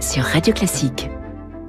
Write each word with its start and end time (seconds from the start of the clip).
sur 0.00 0.24
Radio 0.24 0.54
Classique. 0.54 1.10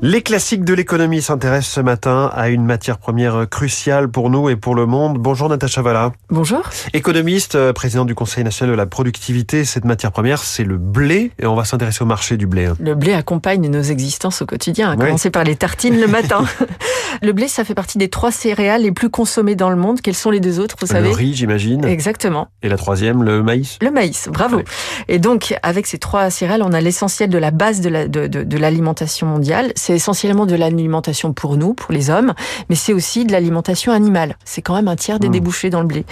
Les 0.01 0.21
classiques 0.21 0.63
de 0.63 0.73
l'économie 0.73 1.21
s'intéressent 1.21 1.73
ce 1.73 1.81
matin 1.81 2.31
à 2.33 2.49
une 2.49 2.65
matière 2.65 2.97
première 2.97 3.47
cruciale 3.49 4.09
pour 4.09 4.29
nous 4.29 4.49
et 4.49 4.55
pour 4.55 4.75
le 4.75 4.85
monde. 4.85 5.17
Bonjour 5.19 5.49
Natacha 5.49 5.81
Valla. 5.81 6.11
Bonjour. 6.29 6.61
Économiste, 6.93 7.55
euh, 7.55 7.73
président 7.73 8.05
du 8.05 8.15
Conseil 8.15 8.43
national 8.43 8.73
de 8.73 8.77
la 8.77 8.85
productivité, 8.85 9.65
cette 9.65 9.85
matière 9.85 10.11
première, 10.11 10.41
c'est 10.41 10.63
le 10.63 10.77
blé 10.77 11.31
et 11.37 11.45
on 11.45 11.53
va 11.53 11.65
s'intéresser 11.65 12.01
au 12.01 12.07
marché 12.07 12.37
du 12.37 12.47
blé. 12.47 12.69
Le 12.79 12.95
blé 12.95 13.13
accompagne 13.13 13.69
nos 13.69 13.83
existences 13.83 14.41
au 14.41 14.45
quotidien, 14.45 14.91
à 14.91 14.95
commencer 14.95 15.29
par 15.29 15.43
les 15.43 15.55
tartines 15.55 15.99
le 15.99 16.07
matin. 16.07 16.45
le 17.21 17.33
blé, 17.33 17.47
ça 17.47 17.63
fait 17.63 17.75
partie 17.75 17.97
des 17.97 18.09
trois 18.09 18.31
céréales 18.31 18.81
les 18.81 18.91
plus 18.91 19.09
consommées 19.09 19.55
dans 19.55 19.69
le 19.69 19.75
monde. 19.75 20.01
Quelles 20.01 20.15
sont 20.15 20.31
les 20.31 20.39
deux 20.39 20.59
autres, 20.59 20.75
vous 20.79 20.87
savez 20.87 21.09
Le 21.09 21.13
riz, 21.13 21.35
j'imagine. 21.35 21.85
Exactement. 21.85 22.47
Et 22.63 22.69
la 22.69 22.77
troisième, 22.77 23.23
le 23.23 23.43
maïs 23.43 23.77
Le 23.81 23.91
maïs, 23.91 24.27
bravo. 24.31 24.57
Ouais. 24.57 24.65
Et 25.07 25.19
donc, 25.19 25.55
avec 25.61 25.85
ces 25.85 25.99
trois 25.99 26.29
céréales, 26.29 26.63
on 26.63 26.73
a 26.73 26.81
l'essentiel 26.81 27.29
de 27.29 27.37
la 27.37 27.51
base 27.51 27.81
de 27.81 27.89
l'alimentation 27.89 28.17
la, 28.17 28.27
de, 28.27 28.43
de, 28.43 29.25
de 29.25 29.31
mondiale. 29.31 29.71
C'est 29.75 29.93
essentiellement 29.93 30.45
de 30.45 30.55
l'alimentation 30.55 31.33
pour 31.33 31.57
nous, 31.57 31.73
pour 31.73 31.93
les 31.93 32.09
hommes, 32.09 32.33
mais 32.69 32.75
c'est 32.75 32.93
aussi 32.93 33.25
de 33.25 33.31
l'alimentation 33.31 33.91
animale. 33.91 34.35
C'est 34.43 34.61
quand 34.61 34.75
même 34.75 34.87
un 34.87 34.95
tiers 34.95 35.19
des 35.19 35.29
mmh. 35.29 35.31
débouchés 35.31 35.69
dans 35.69 35.81
le 35.81 35.87
blé. 35.87 36.05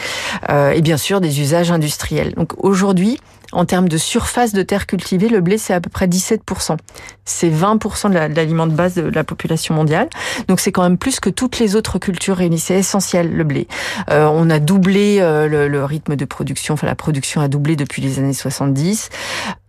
Euh, 0.49 0.71
et 0.71 0.81
bien 0.81 0.97
sûr, 0.97 1.21
des 1.21 1.41
usages 1.41 1.71
industriels. 1.71 2.33
Donc 2.35 2.53
aujourd'hui, 2.63 3.19
en 3.51 3.65
termes 3.65 3.89
de 3.89 3.97
surface 3.97 4.53
de 4.53 4.61
terre 4.61 4.85
cultivée, 4.85 5.29
le 5.29 5.41
blé, 5.41 5.57
c'est 5.57 5.73
à 5.73 5.81
peu 5.81 5.89
près 5.89 6.07
17%. 6.07 6.77
C'est 7.25 7.49
20% 7.49 8.09
de 8.09 8.35
l'aliment 8.35 8.67
de 8.67 8.73
base 8.73 8.95
de 8.95 9.01
la 9.01 9.23
population 9.23 9.75
mondiale. 9.75 10.09
Donc 10.47 10.59
c'est 10.59 10.71
quand 10.71 10.83
même 10.83 10.97
plus 10.97 11.19
que 11.19 11.29
toutes 11.29 11.59
les 11.59 11.75
autres 11.75 11.99
cultures 11.99 12.37
réunies. 12.37 12.59
C'est 12.59 12.77
essentiel, 12.77 13.31
le 13.31 13.43
blé. 13.43 13.67
Euh, 14.09 14.27
on 14.31 14.49
a 14.49 14.59
doublé 14.59 15.17
euh, 15.19 15.47
le, 15.47 15.67
le, 15.67 15.85
rythme 15.85 16.15
de 16.15 16.25
production. 16.25 16.75
Enfin, 16.75 16.87
la 16.87 16.95
production 16.95 17.41
a 17.41 17.47
doublé 17.47 17.75
depuis 17.75 18.01
les 18.01 18.19
années 18.19 18.33
70. 18.33 19.09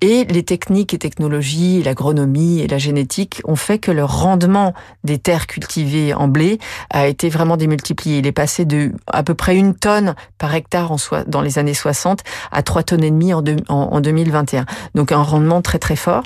Et 0.03 0.25
les 0.25 0.43
techniques 0.43 0.95
et 0.95 0.99
technologies, 0.99 1.83
l'agronomie 1.83 2.61
et 2.61 2.69
la 2.69 2.79
génétique 2.79 3.43
ont 3.45 3.57
fait 3.57 3.79
que 3.79 3.91
le 3.91 4.05
rendement 4.05 4.73
des 5.05 5.19
terres 5.19 5.47
cultivées 5.47 6.15
en 6.15 6.27
blé 6.27 6.59
a 6.89 7.07
été 7.07 7.29
vraiment 7.29 7.59
démultiplié. 7.59 8.19
Il 8.19 8.27
est 8.27 8.33
passé 8.33 8.65
de 8.65 8.93
à 9.07 9.23
peu 9.23 9.35
près 9.35 9.57
une 9.57 9.75
tonne 9.75 10.15
par 10.39 10.55
hectare 10.55 10.91
en 10.91 10.99
so 10.99 11.17
dans 11.27 11.43
les 11.43 11.59
années 11.59 11.75
60 11.75 12.21
à 12.51 12.63
3 12.63 12.83
tonnes 12.83 13.05
et 13.05 13.11
demie 13.11 13.35
en, 13.35 13.43
de, 13.43 13.57
en, 13.69 13.75
en 13.93 14.01
2021. 14.01 14.65
Donc 14.95 15.13
un 15.13 15.23
rendement 15.23 15.61
très 15.61 15.79
très 15.79 15.97
fort. 15.97 16.23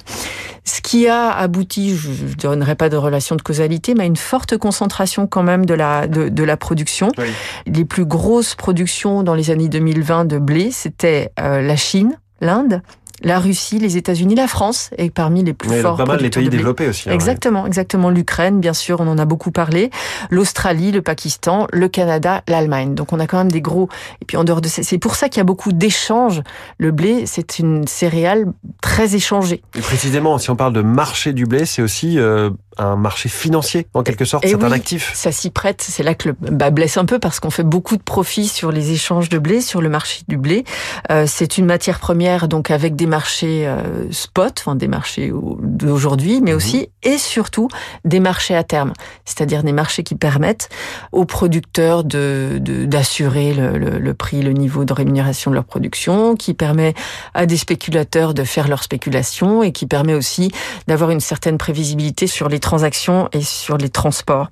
Ce 0.64 0.80
qui 0.80 1.08
a 1.08 1.30
abouti, 1.30 1.96
je 1.96 2.08
ne 2.08 2.34
donnerai 2.34 2.74
pas 2.74 2.88
de 2.88 2.96
relation 2.96 3.36
de 3.36 3.42
causalité, 3.42 3.94
mais 3.94 4.04
à 4.04 4.06
une 4.06 4.16
forte 4.16 4.56
concentration 4.56 5.26
quand 5.26 5.42
même 5.42 5.66
de 5.66 5.74
la, 5.74 6.06
de, 6.06 6.28
de 6.28 6.44
la 6.44 6.56
production. 6.56 7.10
Oui. 7.18 7.26
Les 7.66 7.84
plus 7.84 8.06
grosses 8.06 8.54
productions 8.54 9.22
dans 9.22 9.34
les 9.34 9.50
années 9.50 9.68
2020 9.68 10.24
de 10.24 10.38
blé, 10.38 10.70
c'était 10.70 11.32
euh, 11.38 11.60
la 11.60 11.76
Chine, 11.76 12.16
l'Inde, 12.40 12.82
la 13.24 13.40
Russie, 13.40 13.78
les 13.78 13.96
États-Unis, 13.96 14.34
la 14.34 14.46
France 14.46 14.90
est 14.98 15.10
parmi 15.10 15.42
les 15.42 15.54
plus 15.54 15.70
Mais 15.70 15.80
forts. 15.80 15.96
Pas 15.96 16.04
mal 16.04 16.20
les 16.20 16.30
pays 16.30 16.48
développés 16.48 16.88
aussi. 16.88 17.08
Exactement, 17.08 17.62
ouais. 17.62 17.68
exactement. 17.68 18.10
L'Ukraine, 18.10 18.60
bien 18.60 18.74
sûr, 18.74 19.00
on 19.00 19.08
en 19.08 19.18
a 19.18 19.24
beaucoup 19.24 19.50
parlé. 19.50 19.90
L'Australie, 20.30 20.92
le 20.92 21.02
Pakistan, 21.02 21.66
le 21.72 21.88
Canada, 21.88 22.42
l'Allemagne. 22.48 22.94
Donc 22.94 23.12
on 23.12 23.20
a 23.20 23.26
quand 23.26 23.38
même 23.38 23.50
des 23.50 23.62
gros. 23.62 23.88
Et 24.20 24.24
puis 24.26 24.36
en 24.36 24.44
dehors 24.44 24.60
de 24.60 24.68
ça, 24.68 24.82
c'est 24.82 24.98
pour 24.98 25.16
ça 25.16 25.28
qu'il 25.28 25.38
y 25.38 25.40
a 25.40 25.44
beaucoup 25.44 25.72
d'échanges. 25.72 26.42
Le 26.78 26.90
blé, 26.90 27.24
c'est 27.26 27.58
une 27.58 27.86
céréale 27.86 28.46
très 28.82 29.14
échangée. 29.14 29.62
Et 29.76 29.80
précisément, 29.80 30.36
si 30.38 30.50
on 30.50 30.56
parle 30.56 30.74
de 30.74 30.82
marché 30.82 31.32
du 31.32 31.46
blé, 31.46 31.64
c'est 31.64 31.82
aussi 31.82 32.18
euh, 32.18 32.50
un 32.78 32.96
marché 32.96 33.28
financier, 33.28 33.86
en 33.94 34.02
quelque 34.02 34.24
sorte. 34.24 34.44
C'est 34.46 34.54
oui, 34.54 34.64
un 34.64 34.72
actif. 34.72 35.12
Ça 35.14 35.32
s'y 35.32 35.50
prête. 35.50 35.82
C'est 35.82 36.02
là 36.02 36.14
que 36.14 36.28
le 36.28 36.34
bas 36.34 36.70
blesse 36.70 36.96
un 36.96 37.04
peu 37.04 37.18
parce 37.18 37.40
qu'on 37.40 37.50
fait 37.50 37.62
beaucoup 37.62 37.96
de 37.96 38.02
profits 38.02 38.48
sur 38.48 38.72
les 38.72 38.92
échanges 38.92 39.28
de 39.28 39.38
blé, 39.38 39.60
sur 39.60 39.80
le 39.80 39.88
marché 39.88 40.22
du 40.28 40.36
blé. 40.36 40.64
Euh, 41.10 41.24
c'est 41.26 41.58
une 41.58 41.66
matière 41.66 41.98
première, 41.98 42.48
donc 42.48 42.70
avec 42.70 42.96
des 42.96 43.06
marchés 43.06 43.66
euh, 43.66 44.10
spot, 44.10 44.54
enfin 44.60 44.74
des 44.74 44.88
marchés 44.88 45.32
d'aujourd'hui, 45.62 46.40
mais 46.42 46.52
mmh. 46.52 46.56
aussi 46.56 46.88
et 47.02 47.18
surtout 47.18 47.68
des 48.04 48.20
marchés 48.20 48.56
à 48.56 48.64
terme, 48.64 48.92
c'est-à-dire 49.24 49.62
des 49.62 49.72
marchés 49.72 50.02
qui 50.02 50.14
permettent 50.14 50.68
aux 51.12 51.24
producteurs 51.24 52.04
de 52.04 52.58
d'assurer 52.60 53.54
le, 53.54 53.78
le, 53.78 53.98
le, 53.98 54.14
prix, 54.14 54.42
le 54.42 54.52
niveau 54.52 54.84
de 54.84 54.92
rémunération 54.92 55.50
de 55.50 55.56
leur 55.56 55.64
production, 55.64 56.36
qui 56.36 56.54
permet 56.54 56.94
à 57.34 57.46
des 57.46 57.56
spéculateurs 57.56 58.34
de 58.34 58.44
faire 58.44 58.68
leur 58.68 58.82
spéculation 58.82 59.62
et 59.62 59.72
qui 59.72 59.86
permet 59.86 60.14
aussi 60.14 60.50
d'avoir 60.86 61.10
une 61.10 61.20
certaine 61.20 61.58
prévisibilité 61.58 62.26
sur 62.26 62.48
les 62.48 62.60
transactions 62.64 63.28
et 63.32 63.42
sur 63.42 63.76
les 63.76 63.90
transports. 63.90 64.48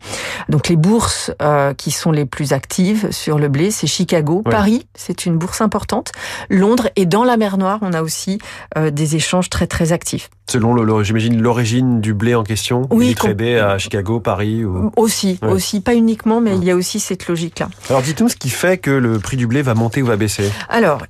Donc 0.51 0.69
les 0.69 0.77
bourses 0.77 1.33
euh, 1.41 1.73
qui 1.75 1.91
sont 1.91 2.13
les 2.13 2.27
plus 2.27 2.53
actives 2.53 3.11
sur 3.11 3.39
le 3.39 3.49
blé, 3.49 3.71
c'est 3.71 3.87
Chicago, 3.87 4.43
Ouais. 4.45 4.53
Paris, 4.53 4.87
c'est 4.95 5.25
une 5.27 5.39
bourse 5.39 5.61
importante, 5.63 6.13
Londres 6.51 6.89
et 6.95 7.07
dans 7.07 7.25
la 7.25 7.37
mer 7.37 7.57
Noire, 7.59 7.79
on 7.83 7.93
a 7.95 8.03
aussi 8.03 8.39
euh, 8.77 8.91
des 8.91 9.17
échanges 9.17 9.49
très 9.51 9.67
très 9.67 9.93
actifs. 9.93 10.29
Selon, 10.51 10.75
le- 10.75 11.03
j'imagine, 11.03 11.41
l'origine 11.41 12.01
du 12.03 12.13
blé 12.13 12.35
en 12.35 12.43
question, 12.45 12.87
Oui, 12.91 13.15
tradé 13.15 13.57
à 13.59 13.79
Chicago, 13.79 14.21
Paris 14.21 14.65
ou... 14.65 14.93
Aussi, 14.97 15.39
Ouais. 15.43 15.49
aussi, 15.51 15.81
pas 15.81 15.95
uniquement, 15.95 16.41
mais 16.43 16.51
Ouais. 16.53 16.59
il 16.59 16.65
y 16.65 16.71
a 16.71 16.77
aussi 16.77 17.01
cette 17.01 17.27
logique-là. 17.29 17.69
Alors 17.89 18.03
dites-nous 18.03 18.29
ce 18.29 18.37
qui 18.37 18.51
fait 18.51 18.77
que 18.77 18.91
le 18.91 19.19
prix 19.19 19.37
du 19.39 19.47
blé 19.47 19.63
va 19.63 19.75
monter 19.75 20.03
ou 20.03 20.07
va 20.07 20.17
baisser. 20.17 20.51
Alors, 20.69 21.03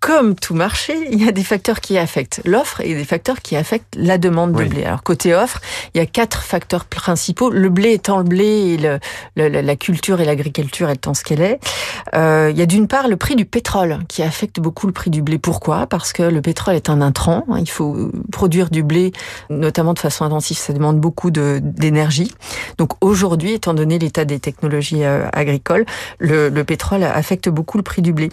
comme 0.00 0.34
tout 0.34 0.54
marché, 0.54 0.94
il 1.12 1.22
y 1.22 1.28
a 1.28 1.32
des 1.32 1.44
facteurs 1.44 1.80
qui 1.80 1.98
affectent 1.98 2.40
l'offre 2.46 2.80
et 2.80 2.94
des 2.94 3.04
facteurs 3.04 3.40
qui 3.42 3.54
affectent 3.54 3.94
la 3.96 4.16
demande 4.16 4.52
de 4.52 4.62
Oui. 4.62 4.68
blé. 4.68 4.84
Alors 4.84 5.02
côté 5.02 5.34
offre, 5.34 5.60
il 5.94 5.98
y 5.98 6.00
a 6.00 6.06
quatre 6.06 6.42
facteurs 6.42 6.86
principaux. 6.86 7.50
Le 7.50 7.68
blé 7.68 7.92
étant 7.92 8.16
le 8.18 8.24
blé 8.24 8.44
et 8.44 8.76
le, 8.78 8.98
le- 9.36 9.48
la- 9.60 9.76
culture 9.76 10.20
et 10.20 10.24
l'agriculture 10.24 10.88
étant 10.88 11.12
ce 11.12 11.22
qu'elle 11.22 11.42
est. 11.42 11.60
Euh, 12.14 12.48
il 12.50 12.58
y 12.58 12.62
a 12.62 12.66
d'une 12.66 12.88
part 12.88 13.08
le 13.08 13.16
prix 13.16 13.36
du 13.36 13.44
pétrole 13.44 13.98
qui 14.08 14.22
affecte 14.22 14.58
beaucoup 14.58 14.86
le 14.86 14.92
prix 14.94 15.10
du 15.10 15.20
blé. 15.20 15.38
Pourquoi? 15.38 15.86
Parce 15.86 16.12
que 16.14 16.22
le 16.22 16.40
pétrole 16.40 16.74
est 16.76 16.88
un 16.88 17.02
intrant. 17.02 17.44
hein. 17.50 17.58
Il 17.60 17.68
faut 17.70 18.10
produire 18.32 18.70
du 18.70 18.82
blé, 18.82 19.12
notamment 19.50 19.92
de 19.92 19.98
façon 19.98 20.24
intensive. 20.24 20.56
Ça 20.56 20.72
demande 20.72 20.98
beaucoup 20.98 21.30
de- 21.30 21.60
d'énergie. 21.62 22.32
Donc 22.78 22.92
aujourd'hui, 23.02 23.52
étant 23.52 23.74
donné 23.74 23.98
l'état 23.98 24.24
des 24.24 24.40
technologies 24.40 25.04
euh, 25.04 25.26
agricoles, 25.34 25.84
le, 26.18 26.48
le 26.48 26.64
pétrole 26.64 27.02
affecte 27.04 27.50
beaucoup 27.50 27.76
le 27.76 27.82
prix 27.82 28.00
du 28.00 28.14
blé. 28.14 28.30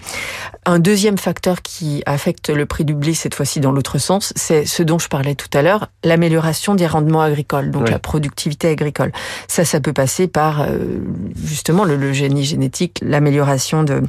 Un 0.66 0.80
deuxième 0.80 1.18
facteur 1.18 1.57
qui 1.62 2.04
affecte 2.06 2.50
le 2.50 2.66
prix 2.66 2.86
du 2.86 2.94
blé, 2.94 3.14
cette 3.14 3.36
fois-ci 3.36 3.60
dans 3.60 3.72
l'autre 3.72 3.98
sens, 3.98 4.34
c'est 4.36 4.66
ce 4.66 4.84
dont 4.84 5.00
je 5.00 5.08
parlais 5.08 5.36
tout 5.36 5.50
à 5.54 5.62
l'heure, 5.62 5.90
l'amélioration 6.04 6.76
des 6.76 6.88
rendements 6.88 7.22
agricoles, 7.22 7.72
donc 7.72 7.84
Oui. 7.86 7.92
la 7.92 8.00
productivité 8.00 8.70
agricole. 8.70 9.12
Ça, 9.48 9.66
ça 9.66 9.80
peut 9.80 9.94
passer 9.94 10.28
par 10.28 10.62
euh, 10.62 11.00
justement 11.44 11.84
le, 11.86 11.96
le 11.96 12.14
génie 12.14 12.44
génétique, 12.46 13.00
l'amélioration 13.02 13.84
de, 13.84 14.04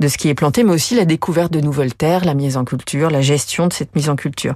de 0.00 0.08
ce 0.08 0.18
qui 0.18 0.28
est 0.28 0.34
planté, 0.34 0.62
mais 0.64 0.72
aussi 0.72 0.94
la 0.94 1.04
découverte 1.04 1.52
de 1.52 1.60
nouvelles 1.60 1.94
terres, 1.94 2.24
la 2.24 2.34
mise 2.34 2.56
en 2.56 2.64
culture, 2.64 3.10
la 3.10 3.20
gestion 3.22 3.66
de 3.66 3.72
cette 3.72 3.94
mise 3.96 4.08
en 4.08 4.16
culture. 4.16 4.54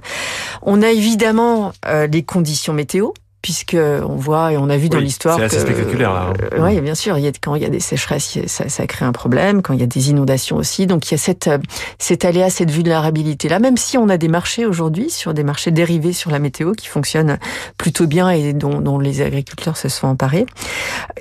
On 0.61 0.81
a 0.81 0.89
évidemment 0.89 1.71
euh, 1.87 2.07
les 2.07 2.23
conditions 2.23 2.73
météo, 2.73 3.09
puisque 3.41 3.77
on 3.77 4.15
voit 4.15 4.53
et 4.53 4.57
on 4.57 4.69
a 4.69 4.77
vu 4.77 4.89
dans 4.89 4.97
Oui, 4.97 5.05
l'histoire 5.05 5.37
c'est 5.37 5.43
assez 5.45 5.59
spectaculaire, 5.59 6.13
là, 6.13 6.29
hein. 6.29 6.33
Euh, 6.53 6.65
oui, 6.65 6.81
bien 6.81 6.95
sûr. 6.95 7.17
Il 7.17 7.23
y 7.23 7.27
a, 7.27 7.31
quand 7.41 7.55
il 7.55 7.61
y 7.61 7.65
a 7.65 7.69
des 7.69 7.79
sécheresses, 7.79 8.39
ça, 8.47 8.69
ça 8.69 8.87
crée 8.87 9.05
un 9.05 9.11
problème. 9.11 9.61
Quand 9.61 9.73
il 9.73 9.79
y 9.79 9.83
a 9.83 9.87
des 9.87 10.09
inondations 10.09 10.57
aussi, 10.57 10.87
donc 10.87 11.07
il 11.07 11.11
y 11.11 11.15
a 11.15 11.17
cette 11.17 11.47
euh, 11.47 11.57
cet 11.97 12.25
aléa, 12.25 12.49
cette 12.49 12.71
vulnérabilité 12.71 13.49
là. 13.49 13.59
Même 13.59 13.77
si 13.77 13.97
on 13.97 14.09
a 14.09 14.17
des 14.17 14.27
marchés 14.27 14.65
aujourd'hui 14.65 15.09
sur 15.09 15.33
des 15.33 15.43
marchés 15.43 15.71
dérivés 15.71 16.13
sur 16.13 16.31
la 16.31 16.39
météo 16.39 16.73
qui 16.73 16.87
fonctionnent 16.87 17.37
plutôt 17.77 18.07
bien 18.07 18.29
et 18.29 18.53
dont, 18.53 18.81
dont 18.81 18.99
les 18.99 19.21
agriculteurs 19.21 19.77
se 19.77 19.89
sont 19.89 20.07
emparés. 20.07 20.45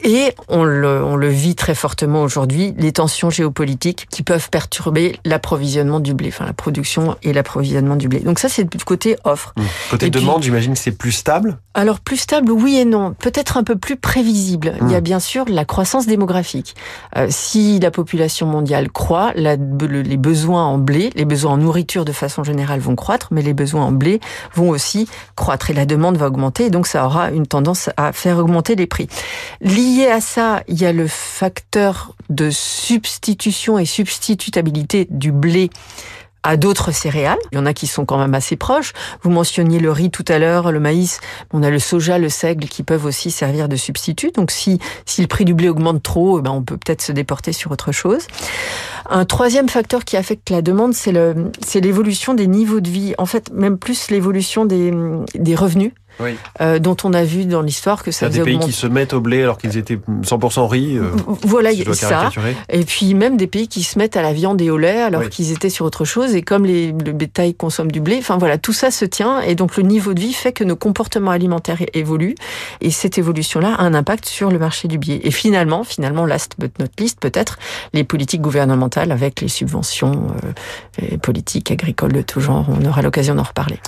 Et 0.05 0.33
on 0.49 0.65
le, 0.65 1.03
on 1.05 1.17
le 1.17 1.29
vit 1.29 1.55
très 1.55 1.75
fortement 1.75 2.23
aujourd'hui, 2.23 2.75
les 2.79 2.93
tensions 2.93 3.31
géopolitiques 3.31 4.07
qui 4.11 4.23
peuvent 4.23 4.51
perturber 4.51 5.19
l'approvisionnement 5.25 6.01
du 6.01 6.15
blé, 6.15 6.29
enfin 6.29 6.47
la 6.47 6.53
production 6.53 7.17
et 7.23 7.33
l'approvisionnement 7.33 7.97
du 7.97 8.09
blé. 8.09 8.21
Donc 8.21 8.39
ça, 8.39 8.49
c'est 8.49 8.65
du 8.65 8.85
côté 8.85 9.17
offre. 9.25 9.53
Mmh. 9.57 9.63
Côté 9.91 10.07
Et 10.07 10.11
demande, 10.11 10.43
j'imagine 10.43 10.73
que 10.73 10.79
c'est 10.79 10.93
plus 10.93 11.13
stable? 11.13 11.59
Alors 11.75 12.01
plus 12.09 12.17
stable, 12.17 12.51
oui 12.53 12.79
et 12.79 12.87
non. 12.87 13.13
Peut-être 13.19 13.59
un 13.59 13.65
peu 13.65 13.77
plus 13.77 13.97
prévisible. 13.97 14.73
Il 14.81 14.91
y 14.91 14.95
a 14.95 15.01
Mm. 15.01 15.05
bien 15.05 15.21
sûr 15.21 15.45
la 15.47 15.67
croissance 15.67 16.07
démographique. 16.07 16.75
Euh, 17.19 17.27
si 17.29 17.79
la 17.81 17.91
population 17.91 18.47
mondiale 18.47 18.91
croît, 18.91 19.33
la- 19.37 19.57
le- 19.57 20.01
les 20.01 20.17
besoins 20.17 20.65
en 20.65 20.79
blé, 20.79 21.11
les 21.17 21.27
besoins 21.27 21.53
en 21.53 21.57
nourriture 21.59 22.07
de 22.07 22.13
façon 22.13 22.45
générale 22.45 22.81
vont 22.81 22.97
croître, 22.97 23.29
mais 23.31 23.43
les 23.43 23.53
besoins 23.53 23.85
en 23.85 23.93
blé 23.93 24.21
vont 24.55 24.71
aussi 24.71 25.07
croître 25.37 25.69
et 25.71 25.75
la 25.75 25.85
demande 25.85 26.17
va 26.17 26.29
augmenter. 26.29 26.65
Et 26.65 26.71
donc 26.71 26.87
ça 26.87 27.05
aura 27.05 27.31
une 27.31 27.47
tendance 27.47 27.91
à 27.99 28.13
faire 28.13 28.39
augmenter 28.39 28.75
les 28.75 28.87
prix. 28.87 29.09
Lié 29.61 30.07
à 30.11 30.23
ça, 30.23 30.63
il 30.67 30.81
y 30.81 30.87
a 30.87 30.93
le 30.95 31.07
facteur 31.09 32.15
de 32.31 32.49
substitution 32.51 33.79
et 33.79 33.85
substitutabilité 33.85 35.07
du 35.11 35.31
blé 35.31 35.69
à 36.43 36.57
d'autres 36.57 36.93
céréales. 36.93 37.39
Il 37.53 37.57
y 37.57 37.59
en 37.59 37.67
a 37.67 37.75
qui 37.75 37.87
sont 37.87 38.05
quand 38.05 38.19
même 38.19 38.35
assez 38.35 38.57
proches. 38.57 38.93
Vous 39.23 39.31
mentionniez 39.31 39.79
le 39.79 39.91
riz 39.91 40.11
tout 40.11 40.25
à 40.29 40.39
l'heure, 40.39 40.73
le 40.73 40.81
maïs. 40.81 41.21
On 41.53 41.63
a 41.63 41.71
le 41.71 41.79
soja, 41.79 42.19
le 42.19 42.29
seigle 42.29 42.69
qui 42.69 42.83
peuvent 42.83 43.05
aussi 43.05 43.31
servir 43.31 43.69
de 43.69 43.77
substitut. 43.77 44.31
Donc 44.33 44.51
si, 44.51 44.79
si 45.07 45.21
le 45.21 45.27
prix 45.27 45.45
du 45.45 45.55
blé 45.55 45.69
augmente 45.69 46.03
trop, 46.03 46.39
eh 46.39 46.43
ben 46.43 46.51
on 46.51 46.63
peut 46.63 46.77
peut-être 46.77 47.03
se 47.03 47.13
déporter 47.13 47.53
sur 47.53 47.71
autre 47.71 47.93
chose. 47.93 48.27
Un 49.11 49.25
troisième 49.25 49.69
facteur 49.69 50.05
qui 50.05 50.17
affecte 50.17 50.51
la 50.51 50.63
demande, 50.63 50.95
c'est 50.95 51.81
l'évolution 51.81 52.35
des 52.35 52.47
niveaux 52.47 52.81
de 52.81 52.91
vie. 52.91 53.15
En 53.19 53.27
fait, 53.27 53.51
même 53.53 53.79
plus 53.79 54.11
l'évolution 54.11 54.65
des, 54.65 54.93
des 55.35 55.55
revenus. 55.55 55.93
Euh, 56.61 56.79
dont 56.79 56.97
on 57.05 57.13
a 57.13 57.25
vu 57.25 57.45
dans 57.45 57.63
l'histoire 57.63 58.03
que 58.03 58.11
ça 58.11 58.27
a 58.27 58.29
des 58.29 58.43
pays 58.43 58.59
qui 58.59 58.73
se 58.73 58.87
mettent 58.87 59.13
au 59.13 59.21
blé 59.21 59.43
alors 59.43 59.59
qu'ils 59.59 59.77
étaient 59.77 59.99
100% 60.23 60.67
riz. 60.69 60.97
Euh, 60.97 61.11
voilà, 61.43 61.73
il 61.73 61.79
y 61.79 61.89
a 61.89 61.95
ça. 61.95 62.31
Et 62.69 62.85
puis 62.85 63.15
même 63.15 63.37
des 63.37 63.47
pays 63.47 63.69
qui 63.69 63.83
se 63.83 63.99
mettent 63.99 64.17
à 64.17 64.23
la 64.23 64.33
viande 64.33 64.61
et 64.61 64.71
au 64.71 64.79
lait 64.79 65.03
alors 65.03 65.29
qu'ils 65.29 65.53
étaient 65.53 65.71
sur 65.71 65.85
autre 65.85 66.05
chose. 66.05 66.35
Et 66.35 66.43
comme 66.43 66.65
les, 66.65 66.93
le 66.93 67.13
bétail 67.13 67.55
consomme 67.55 67.91
du 67.91 68.01
blé, 68.01 68.17
enfin 68.19 68.39
voilà, 68.39 68.59
tout 68.59 68.73
ça 68.73 68.91
se 68.91 69.05
tient. 69.05 69.41
Et 69.41 69.55
donc 69.55 69.77
le 69.77 69.83
niveau 69.83 70.15
de 70.15 70.21
vie 70.21 70.33
fait 70.33 70.53
que 70.53 70.65
nos 70.65 70.77
comportements 70.77 71.31
alimentaires 71.31 71.83
évoluent. 71.95 72.37
Et 72.81 72.91
cette 72.91 73.19
évolution-là 73.19 73.75
a 73.75 73.83
un 73.83 73.95
impact 73.95 74.27
sur 74.27 74.51
le 74.51 74.59
marché 74.59 74.89
du 74.89 74.99
blé. 74.99 75.21
Et 75.23 75.31
finalement, 75.31 75.85
finalement, 75.85 76.27
last 76.27 76.55
but 76.59 76.79
not 76.79 76.87
least, 76.99 77.21
peut-être, 77.21 77.59
les 77.93 78.05
politiques 78.05 78.41
gouvernementales 78.41 79.13
avec 79.13 79.41
les 79.41 79.49
subventions 79.49 80.29
euh, 81.03 81.17
politiques 81.19 81.71
agricoles 81.71 82.13
de 82.13 82.23
tout 82.23 82.41
genre. 82.41 82.67
On 82.69 82.85
aura 82.87 83.03
l'occasion 83.03 83.35
d'en 83.35 83.43
reparler. 83.43 83.79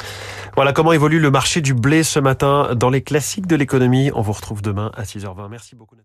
Voilà 0.56 0.72
comment 0.72 0.92
évolue 0.92 1.20
le 1.20 1.30
marché 1.30 1.60
du 1.60 1.74
blé 1.74 2.02
ce 2.02 2.18
matin 2.18 2.74
dans 2.74 2.90
les 2.90 3.02
classiques 3.02 3.46
de 3.46 3.56
l'économie. 3.56 4.10
On 4.14 4.20
vous 4.20 4.32
retrouve 4.32 4.62
demain 4.62 4.90
à 4.94 5.04
6h20. 5.04 5.48
Merci 5.48 5.76
beaucoup. 5.76 5.96